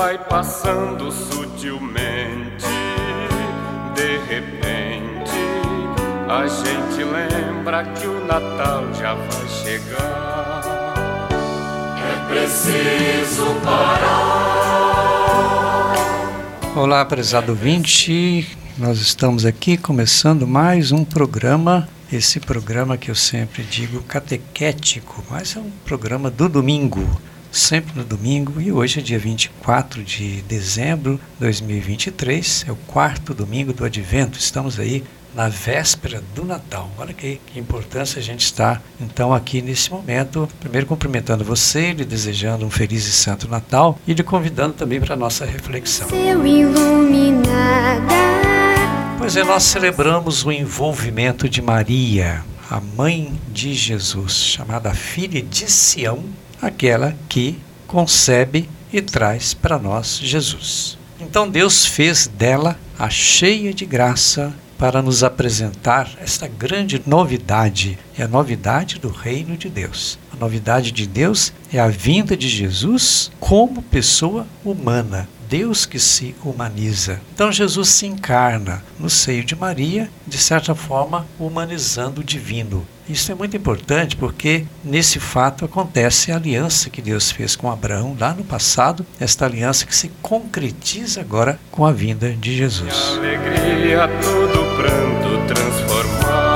vai 0.00 0.16
passando 0.16 1.12
sutilmente. 1.12 2.64
De 3.94 4.16
repente, 4.30 5.30
a 6.26 6.46
gente 6.46 7.04
lembra 7.04 7.84
que 7.84 8.06
o 8.06 8.24
Natal 8.24 8.84
já 8.94 9.12
vai 9.12 9.46
chegar. 9.62 10.62
É 11.98 12.28
preciso 12.30 13.44
parar. 13.62 14.40
Olá, 16.74 17.04
prezado 17.04 17.52
ouvinte. 17.52 18.56
Nós 18.78 19.02
estamos 19.02 19.44
aqui 19.44 19.76
começando 19.76 20.46
mais 20.46 20.92
um 20.92 21.04
programa 21.04 21.86
esse 22.10 22.40
programa 22.40 22.96
que 22.96 23.10
eu 23.10 23.14
sempre 23.14 23.62
digo 23.62 24.02
catequético, 24.04 25.22
mas 25.30 25.54
é 25.54 25.60
um 25.60 25.70
programa 25.84 26.30
do 26.30 26.48
domingo, 26.48 27.06
sempre 27.50 27.92
no 27.96 28.04
domingo, 28.04 28.60
e 28.60 28.70
hoje 28.70 29.00
é 29.00 29.02
dia 29.02 29.18
24 29.18 30.02
de 30.02 30.42
dezembro 30.42 31.14
de 31.34 31.40
2023, 31.40 32.66
é 32.68 32.72
o 32.72 32.76
quarto 32.76 33.34
domingo 33.34 33.72
do 33.72 33.84
Advento, 33.84 34.38
estamos 34.38 34.78
aí 34.78 35.02
na 35.34 35.48
véspera 35.48 36.22
do 36.34 36.44
Natal. 36.44 36.90
Olha 36.98 37.14
que, 37.14 37.40
que 37.46 37.58
importância 37.58 38.18
a 38.18 38.22
gente 38.22 38.44
está 38.44 38.80
então 39.00 39.32
aqui 39.32 39.62
nesse 39.62 39.90
momento. 39.90 40.48
Primeiro 40.58 40.86
cumprimentando 40.86 41.44
você, 41.44 41.92
lhe 41.92 42.04
desejando 42.04 42.66
um 42.66 42.70
feliz 42.70 43.06
e 43.06 43.12
santo 43.12 43.48
Natal 43.48 43.98
e 44.06 44.12
lhe 44.12 44.22
convidando 44.22 44.74
também 44.74 45.00
para 45.00 45.14
a 45.14 45.16
nossa 45.16 45.44
reflexão. 45.44 46.08
Pois 49.18 49.36
é, 49.36 49.44
nós 49.44 49.62
celebramos 49.64 50.44
o 50.44 50.50
envolvimento 50.50 51.48
de 51.48 51.60
Maria, 51.60 52.42
a 52.70 52.80
mãe 52.80 53.32
de 53.52 53.74
Jesus, 53.74 54.32
chamada 54.32 54.92
filha 54.94 55.42
de 55.42 55.70
Sião, 55.70 56.24
aquela 56.60 57.16
que 57.28 57.58
concebe 57.86 58.68
e 58.92 59.00
traz 59.00 59.54
para 59.54 59.78
nós 59.78 60.18
Jesus. 60.22 60.98
Então 61.20 61.48
Deus 61.48 61.84
fez 61.84 62.26
dela 62.26 62.78
a 62.98 63.08
cheia 63.08 63.72
de 63.72 63.84
graça 63.84 64.52
para 64.78 65.02
nos 65.02 65.22
apresentar 65.22 66.10
esta 66.18 66.48
grande 66.48 67.02
novidade, 67.06 67.98
é 68.16 68.22
a 68.22 68.28
novidade 68.28 68.98
do 68.98 69.10
reino 69.10 69.54
de 69.54 69.68
Deus. 69.68 70.18
Novidade 70.40 70.90
de 70.90 71.06
Deus 71.06 71.52
é 71.70 71.78
a 71.78 71.88
vinda 71.88 72.34
de 72.34 72.48
Jesus 72.48 73.30
como 73.38 73.82
pessoa 73.82 74.46
humana, 74.64 75.28
Deus 75.50 75.84
que 75.84 75.98
se 75.98 76.34
humaniza. 76.42 77.20
Então 77.34 77.52
Jesus 77.52 77.90
se 77.90 78.06
encarna 78.06 78.82
no 78.98 79.10
seio 79.10 79.44
de 79.44 79.54
Maria, 79.54 80.08
de 80.26 80.38
certa 80.38 80.74
forma 80.74 81.26
humanizando 81.38 82.22
o 82.22 82.24
divino. 82.24 82.86
Isso 83.06 83.30
é 83.30 83.34
muito 83.34 83.54
importante 83.54 84.16
porque 84.16 84.64
nesse 84.82 85.20
fato 85.20 85.66
acontece 85.66 86.32
a 86.32 86.36
aliança 86.36 86.88
que 86.88 87.02
Deus 87.02 87.30
fez 87.30 87.54
com 87.54 87.70
Abraão 87.70 88.16
lá 88.18 88.32
no 88.32 88.44
passado, 88.44 89.04
esta 89.18 89.44
aliança 89.44 89.84
que 89.84 89.94
se 89.94 90.10
concretiza 90.22 91.20
agora 91.20 91.60
com 91.70 91.84
a 91.84 91.92
vinda 91.92 92.32
de 92.32 92.56
Jesus. 92.56 93.18
Alegria, 93.18 94.08
todo 94.22 94.76
pranto 94.76 95.52
transformar. 95.52 96.49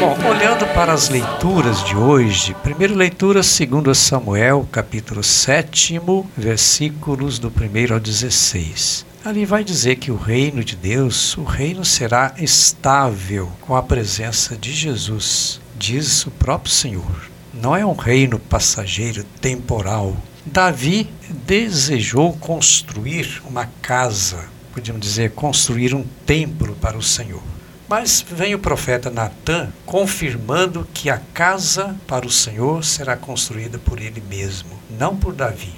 Bom, 0.00 0.16
olhando 0.30 0.66
para 0.72 0.94
as 0.94 1.10
leituras 1.10 1.84
de 1.84 1.94
hoje, 1.94 2.56
primeira 2.62 2.94
leitura 2.94 3.42
segundo 3.42 3.94
Samuel, 3.94 4.66
capítulo 4.72 5.22
7, 5.22 6.00
versículos 6.34 7.38
do 7.38 7.48
1 7.48 7.92
ao 7.92 8.00
16. 8.00 9.04
Ali 9.22 9.44
vai 9.44 9.62
dizer 9.62 9.96
que 9.96 10.10
o 10.10 10.16
reino 10.16 10.64
de 10.64 10.74
Deus, 10.74 11.36
o 11.36 11.44
reino 11.44 11.84
será 11.84 12.34
estável 12.38 13.52
com 13.60 13.76
a 13.76 13.82
presença 13.82 14.56
de 14.56 14.72
Jesus, 14.72 15.60
diz 15.78 16.24
o 16.24 16.30
próprio 16.30 16.72
Senhor. 16.72 17.28
Não 17.52 17.76
é 17.76 17.84
um 17.84 17.92
reino 17.92 18.38
passageiro, 18.38 19.22
temporal. 19.38 20.16
Davi 20.46 21.10
desejou 21.44 22.32
construir 22.38 23.42
uma 23.44 23.68
casa, 23.82 24.46
podíamos 24.72 25.02
dizer, 25.02 25.32
construir 25.32 25.94
um 25.94 26.06
templo 26.24 26.74
para 26.80 26.96
o 26.96 27.02
Senhor. 27.02 27.42
Mas 27.90 28.24
vem 28.24 28.54
o 28.54 28.58
profeta 28.60 29.10
Natã 29.10 29.68
confirmando 29.84 30.86
que 30.94 31.10
a 31.10 31.18
casa 31.34 31.96
para 32.06 32.24
o 32.24 32.30
Senhor 32.30 32.84
será 32.84 33.16
construída 33.16 33.80
por 33.80 34.00
ele 34.00 34.20
mesmo, 34.20 34.70
não 34.88 35.16
por 35.16 35.34
Davi. 35.34 35.74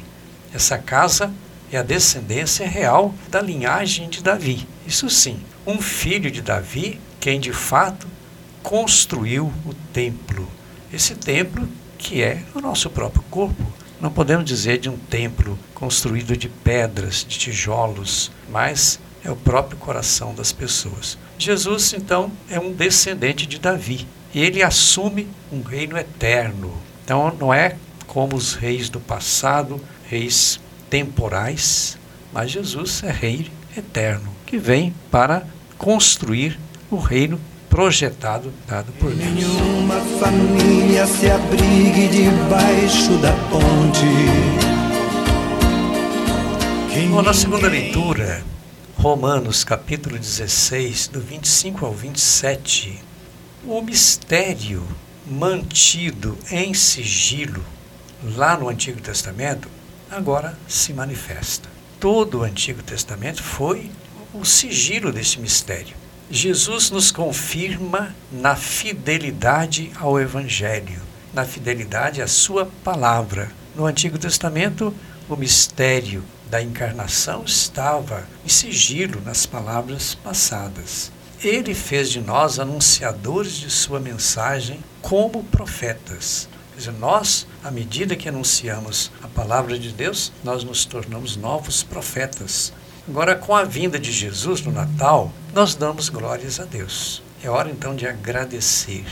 Essa 0.53 0.77
casa 0.77 1.33
é 1.73 1.79
a 1.79 1.83
descendência 1.83 2.69
real 2.69 3.15
da 3.31 3.41
linhagem 3.41 4.11
de 4.11 4.23
Davi. 4.23 4.69
Isso 4.87 5.09
sim, 5.09 5.41
um 5.67 5.81
filho 5.81 6.31
de 6.31 6.43
Davi, 6.43 7.01
quem 7.19 7.41
de 7.41 7.55
fato 7.55 8.07
construiu 8.63 9.51
o 9.65 9.73
templo. 9.91 10.47
Esse 10.93 11.15
templo 11.15 11.67
que 11.97 12.23
é 12.23 12.43
o 12.55 12.61
nosso 12.61 12.91
próprio 12.91 13.25
corpo. 13.31 13.65
Não 13.99 14.13
podemos 14.13 14.45
dizer 14.45 14.77
de 14.77 14.91
um 14.91 14.99
templo 14.99 15.59
construído 15.73 16.37
de 16.37 16.51
pedras, 16.51 17.25
de 17.27 17.39
tijolos, 17.39 18.31
mas 18.51 19.01
é 19.25 19.31
o 19.31 19.37
próprio 19.37 19.79
coração 19.79 20.35
das 20.35 20.53
pessoas. 20.53 21.19
Jesus, 21.39 21.93
então, 21.93 22.31
é 22.51 22.59
um 22.59 22.73
descendente 22.73 23.47
de 23.47 23.59
Davi 23.59 24.07
e 24.35 24.41
ele 24.43 24.63
assume 24.63 25.29
um 25.53 25.63
reino 25.63 25.97
eterno. 25.97 26.73
Então, 27.05 27.35
não 27.39 27.53
é 27.53 27.77
como 28.07 28.37
os 28.37 28.55
reis 28.55 28.89
do 28.89 29.01
passado, 29.01 29.81
reis 30.09 30.61
temporais, 30.91 31.97
mas 32.33 32.51
Jesus 32.51 33.03
é 33.03 33.11
rei 33.11 33.51
eterno, 33.77 34.29
que 34.47 34.59
vem 34.59 34.95
para 35.11 35.47
construir 35.79 36.59
o 36.91 36.97
reino 36.97 37.41
projetado 37.69 38.53
dado 38.69 38.93
por 38.93 39.11
Deus. 39.11 39.33
Nenhuma 39.33 39.99
família 40.21 41.07
se 41.07 41.31
abrigue 41.31 42.09
debaixo 42.09 43.17
da 43.19 43.33
ponte. 43.49 44.63
Bom, 47.11 47.23
na 47.23 47.33
segunda 47.33 47.69
leitura, 47.69 48.43
Romanos 49.03 49.65
capítulo 49.65 50.17
16, 50.17 51.09
do 51.09 51.21
25 51.21 51.85
ao 51.85 51.93
27, 51.93 53.03
o 53.65 53.83
mistério 53.83 54.87
mantido 55.27 56.39
em 56.49 56.73
sigilo 56.73 57.65
lá 58.23 58.57
no 58.57 58.69
Antigo 58.69 59.01
Testamento 59.01 59.69
agora 60.09 60.57
se 60.69 60.93
manifesta. 60.93 61.69
Todo 61.99 62.39
o 62.39 62.43
Antigo 62.45 62.81
Testamento 62.81 63.43
foi 63.43 63.91
o 64.33 64.45
sigilo 64.45 65.11
desse 65.11 65.41
mistério. 65.41 65.97
Jesus 66.31 66.89
nos 66.89 67.11
confirma 67.11 68.15
na 68.31 68.55
fidelidade 68.55 69.91
ao 69.99 70.21
Evangelho, 70.21 71.03
na 71.35 71.45
fidelidade 71.45 72.23
à 72.23 72.29
Sua 72.29 72.71
palavra. 72.85 73.51
No 73.75 73.85
Antigo 73.85 74.17
Testamento, 74.17 74.95
o 75.29 75.35
mistério 75.35 76.23
da 76.53 76.63
encarnação 76.63 77.45
estava 77.47 78.29
em 78.45 78.49
sigilo 78.51 79.23
nas 79.23 79.47
palavras 79.47 80.15
passadas. 80.15 81.11
Ele 81.43 81.73
fez 81.73 82.11
de 82.11 82.21
nós 82.21 82.59
anunciadores 82.59 83.55
de 83.55 83.71
Sua 83.71 83.99
mensagem 83.99 84.79
como 85.01 85.45
profetas. 85.45 86.51
Quer 86.73 86.79
dizer, 86.79 86.93
nós, 86.93 87.47
à 87.65 87.71
medida 87.71 88.15
que 88.15 88.29
anunciamos 88.29 89.11
a 89.23 89.29
palavra 89.29 89.79
de 89.79 89.93
Deus, 89.93 90.31
nós 90.45 90.63
nos 90.63 90.85
tornamos 90.85 91.39
novos 91.39 91.83
profetas. 91.83 92.71
Agora, 93.09 93.35
com 93.35 93.57
a 93.57 93.65
vinda 93.65 93.99
de 93.99 94.13
Jesus 94.13 94.61
no 94.61 94.73
Natal, 94.73 95.33
nós 95.55 95.75
damos 95.75 96.11
glórias 96.11 96.61
a 96.61 96.67
Deus. 96.67 97.23
É 97.43 97.49
hora 97.49 97.71
então 97.71 97.97
de 97.97 98.07
agradecer, 98.07 99.07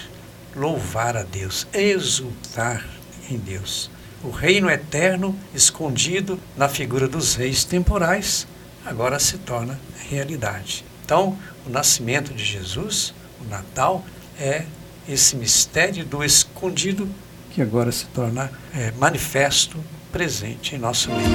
louvar 0.55 1.17
a 1.17 1.23
Deus, 1.23 1.67
exultar 1.73 2.85
em 3.31 3.39
Deus. 3.39 3.91
O 4.23 4.31
reino 4.31 4.69
eterno, 4.69 5.35
escondido 5.55 6.39
na 6.57 6.69
figura 6.69 7.09
dos 7.09 7.35
reis 7.35 7.65
temporais, 7.65 8.47
agora 8.85 9.19
se 9.19 9.39
torna 9.39 9.81
realidade. 10.11 10.85
Então, 11.05 11.37
o 11.67 11.71
nascimento 11.71 12.33
de 12.35 12.45
Jesus, 12.45 13.15
o 13.41 13.49
Natal, 13.49 14.05
é 14.39 14.65
esse 15.09 15.37
mistério 15.37 16.05
do 16.05 16.23
escondido 16.23 17.09
que 17.51 17.61
agora 17.61 17.91
se 17.91 18.07
torna 18.07 18.51
é, 18.75 18.93
manifesto, 18.93 19.77
presente 20.13 20.77
em 20.77 20.79
nosso 20.79 21.11
meio. 21.11 21.29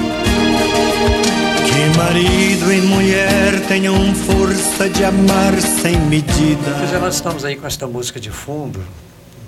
Que 1.66 1.98
marido 1.98 2.72
e 2.72 2.80
mulher 2.82 3.66
tenham 3.68 4.14
força 4.14 4.88
de 4.88 5.04
amar 5.04 5.60
sem 5.60 5.98
medida. 6.00 6.74
Pois 6.78 6.92
é, 6.92 6.98
nós 6.98 7.16
estamos 7.16 7.44
aí 7.44 7.56
com 7.56 7.66
esta 7.66 7.86
música 7.86 8.18
de 8.18 8.30
fundo 8.30 8.82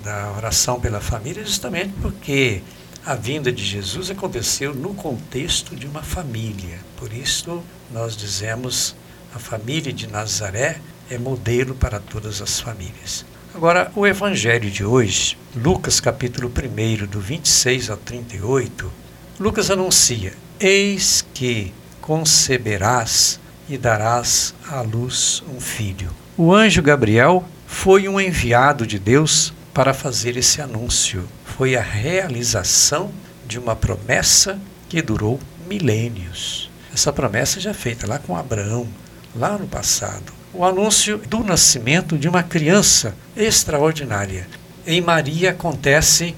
da 0.03 0.31
oração 0.37 0.79
pela 0.79 1.01
família, 1.01 1.43
justamente 1.43 1.93
porque 2.01 2.61
a 3.05 3.15
vinda 3.15 3.51
de 3.51 3.63
Jesus 3.63 4.11
aconteceu 4.11 4.73
no 4.73 4.93
contexto 4.93 5.75
de 5.75 5.87
uma 5.87 6.03
família. 6.03 6.79
Por 6.97 7.13
isso, 7.13 7.63
nós 7.91 8.15
dizemos 8.15 8.95
a 9.33 9.39
família 9.39 9.93
de 9.93 10.07
Nazaré 10.07 10.79
é 11.09 11.17
modelo 11.17 11.73
para 11.73 11.99
todas 11.99 12.41
as 12.41 12.59
famílias. 12.59 13.25
Agora, 13.53 13.91
o 13.95 14.05
evangelho 14.05 14.69
de 14.69 14.83
hoje, 14.83 15.37
Lucas 15.55 15.99
capítulo 15.99 16.51
1, 16.51 17.07
do 17.07 17.19
26 17.19 17.89
ao 17.89 17.97
38, 17.97 18.91
Lucas 19.39 19.71
anuncia: 19.71 20.33
Eis 20.59 21.25
que 21.33 21.73
conceberás 22.01 23.39
e 23.67 23.77
darás 23.77 24.53
à 24.67 24.81
luz 24.81 25.43
um 25.47 25.59
filho. 25.59 26.11
O 26.37 26.53
anjo 26.53 26.81
Gabriel 26.81 27.43
foi 27.65 28.07
um 28.07 28.19
enviado 28.19 28.85
de 28.85 28.99
Deus 28.99 29.53
para 29.73 29.93
fazer 29.93 30.37
esse 30.37 30.61
anúncio. 30.61 31.27
Foi 31.59 31.75
a 31.75 31.81
realização 31.81 33.11
de 33.45 33.59
uma 33.59 33.75
promessa 33.75 34.57
que 34.87 35.01
durou 35.01 35.37
milênios. 35.67 36.71
Essa 36.93 37.11
promessa 37.11 37.59
já 37.59 37.73
feita 37.73 38.07
lá 38.07 38.17
com 38.17 38.37
Abraão, 38.37 38.87
lá 39.35 39.57
no 39.57 39.67
passado. 39.67 40.31
O 40.53 40.63
anúncio 40.63 41.17
do 41.17 41.43
nascimento 41.43 42.17
de 42.17 42.29
uma 42.29 42.43
criança 42.43 43.13
extraordinária. 43.35 44.47
Em 44.87 45.01
Maria 45.01 45.49
acontece 45.51 46.33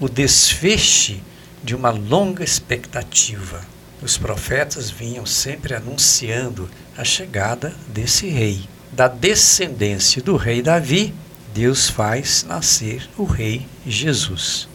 o 0.00 0.08
desfeche 0.08 1.22
de 1.62 1.74
uma 1.76 1.90
longa 1.90 2.42
expectativa. 2.42 3.60
Os 4.00 4.16
profetas 4.16 4.90
vinham 4.90 5.26
sempre 5.26 5.74
anunciando 5.74 6.66
a 6.96 7.04
chegada 7.04 7.74
desse 7.88 8.26
rei. 8.26 8.62
Da 8.90 9.06
descendência 9.06 10.22
do 10.22 10.34
rei 10.36 10.62
Davi, 10.62 11.12
Deus 11.54 11.88
faz 11.88 12.44
nascer 12.48 13.08
o 13.18 13.24
rei 13.24 13.66
Jesus. 13.86 14.68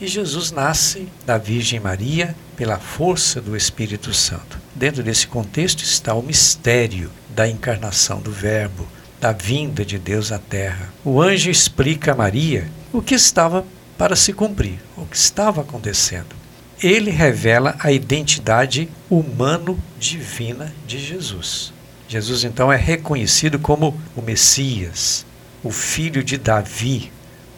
E 0.00 0.06
Jesus 0.06 0.50
nasce 0.50 1.06
da 1.24 1.38
Virgem 1.38 1.78
Maria 1.78 2.34
pela 2.56 2.78
força 2.78 3.40
do 3.40 3.56
Espírito 3.56 4.12
Santo. 4.12 4.58
Dentro 4.74 5.02
desse 5.02 5.26
contexto 5.26 5.82
está 5.82 6.12
o 6.14 6.22
mistério 6.22 7.10
da 7.30 7.48
encarnação 7.48 8.20
do 8.20 8.32
Verbo, 8.32 8.86
da 9.20 9.32
vinda 9.32 9.84
de 9.84 9.96
Deus 9.96 10.32
à 10.32 10.38
Terra. 10.38 10.92
O 11.04 11.22
anjo 11.22 11.50
explica 11.50 12.12
a 12.12 12.16
Maria 12.16 12.68
o 12.92 13.00
que 13.00 13.14
estava 13.14 13.64
para 13.96 14.16
se 14.16 14.32
cumprir, 14.32 14.80
o 14.96 15.06
que 15.06 15.16
estava 15.16 15.60
acontecendo. 15.60 16.34
Ele 16.82 17.10
revela 17.10 17.76
a 17.78 17.92
identidade 17.92 18.88
humano-divina 19.08 20.74
de 20.86 20.98
Jesus. 20.98 21.72
Jesus 22.08 22.44
então 22.44 22.72
é 22.72 22.76
reconhecido 22.76 23.58
como 23.58 23.98
o 24.16 24.20
Messias, 24.20 25.24
o 25.64 25.70
filho 25.70 26.22
de 26.22 26.38
Davi, 26.38 27.10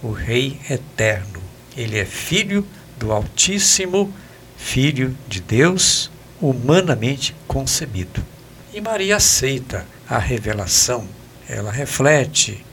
o 0.03 0.11
Rei 0.11 0.59
eterno. 0.71 1.43
Ele 1.77 1.99
é 1.99 2.07
filho 2.07 2.67
do 2.97 3.13
Altíssimo, 3.13 4.11
filho 4.57 5.15
de 5.29 5.43
Deus, 5.43 6.11
humanamente 6.41 7.37
concebido. 7.47 8.25
E 8.73 8.81
Maria 8.81 9.17
aceita 9.17 9.87
a 10.09 10.19
revelação, 10.19 11.07
ela 11.47 11.71
reflete, 11.71 12.65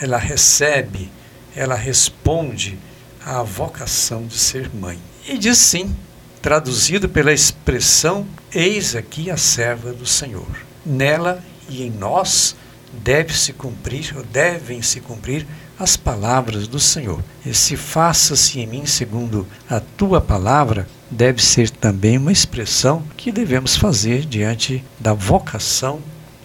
ela 0.00 0.18
recebe 0.18 1.10
ela 1.56 1.74
responde 1.74 2.78
à 3.24 3.42
vocação 3.42 4.26
de 4.26 4.38
ser 4.38 4.70
mãe. 4.72 4.98
E 5.26 5.38
diz 5.38 5.56
sim, 5.56 5.96
traduzido 6.42 7.08
pela 7.08 7.32
expressão: 7.32 8.26
Eis 8.54 8.94
aqui 8.94 9.30
a 9.30 9.38
serva 9.38 9.92
do 9.92 10.04
Senhor. 10.04 10.46
Nela 10.84 11.42
e 11.68 11.82
em 11.82 11.90
nós 11.90 12.54
deve-se 13.02 13.52
cumprir, 13.52 14.14
ou 14.16 14.22
devem 14.24 14.82
se 14.82 15.00
cumprir, 15.00 15.46
as 15.78 15.96
palavras 15.96 16.66
do 16.66 16.80
Senhor. 16.80 17.22
Esse 17.44 17.76
faça-se 17.76 18.60
em 18.60 18.66
mim 18.66 18.86
segundo 18.86 19.46
a 19.68 19.78
tua 19.80 20.20
palavra 20.20 20.88
deve 21.10 21.42
ser 21.42 21.70
também 21.70 22.18
uma 22.18 22.32
expressão 22.32 23.02
que 23.16 23.30
devemos 23.30 23.76
fazer 23.76 24.24
diante 24.24 24.82
da 24.98 25.12
vocação 25.12 26.00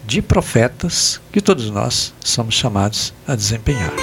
de 0.05 0.21
profetas 0.21 1.21
que 1.31 1.41
todos 1.41 1.69
nós 1.69 2.13
somos 2.19 2.55
chamados 2.55 3.13
a 3.25 3.35
desempenhar. 3.35 3.93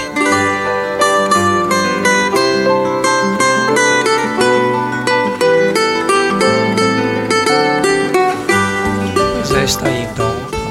está 9.69 9.85
aí 9.85 9.98
então 9.98 9.98
a 9.98 9.98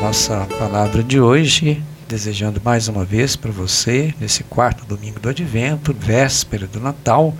nossa 0.07 0.47
palavra 0.57 1.03
de 1.03 1.19
hoje. 1.19 1.83
Desejando 2.07 2.61
mais 2.63 2.87
uma 2.87 3.03
vez 3.03 3.35
para 3.35 3.51
você, 3.51 4.13
nesse 4.21 4.41
quarto 4.41 4.85
domingo 4.85 5.19
do 5.19 5.27
Advento, 5.27 5.93
véspera 5.93 6.65
do 6.65 6.79
Natal, 6.79 7.35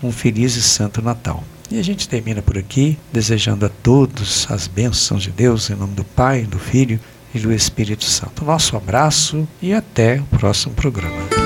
um 0.00 0.12
feliz 0.12 0.54
e 0.54 0.62
santo 0.62 1.02
Natal. 1.02 1.42
E 1.68 1.80
a 1.80 1.82
gente 1.82 2.08
termina 2.08 2.40
por 2.40 2.56
aqui, 2.56 2.96
desejando 3.12 3.66
a 3.66 3.68
todos 3.68 4.46
as 4.48 4.68
bênçãos 4.68 5.24
de 5.24 5.32
Deus, 5.32 5.68
em 5.68 5.74
nome 5.74 5.94
do 5.94 6.04
Pai, 6.04 6.42
do 6.42 6.60
Filho 6.60 7.00
e 7.34 7.40
do 7.40 7.52
Espírito 7.52 8.04
Santo. 8.04 8.44
Nosso 8.44 8.76
abraço 8.76 9.48
e 9.60 9.74
até 9.74 10.20
o 10.20 10.38
próximo 10.38 10.76
programa. 10.76 11.41